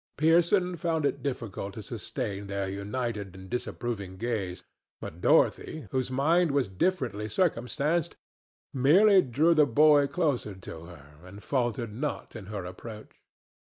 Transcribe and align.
Pearson 0.17 0.75
found 0.77 1.05
it 1.05 1.21
difficult 1.21 1.75
to 1.75 1.83
sustain 1.83 2.47
their 2.47 2.67
united 2.67 3.35
and 3.35 3.51
disapproving 3.51 4.17
gaze, 4.17 4.63
but 4.99 5.21
Dorothy, 5.21 5.85
whose 5.91 6.09
mind 6.09 6.49
was 6.49 6.67
differently 6.67 7.29
circumstanced, 7.29 8.17
merely 8.73 9.21
drew 9.21 9.53
the 9.53 9.67
boy 9.67 10.07
closer 10.07 10.55
to 10.55 10.85
her 10.85 11.19
and 11.23 11.43
faltered 11.43 11.93
not 11.93 12.35
in 12.35 12.47
her 12.47 12.65
approach. 12.65 13.21